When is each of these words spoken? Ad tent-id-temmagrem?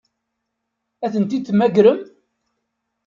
Ad 1.05 1.11
tent-id-temmagrem? 1.13 1.99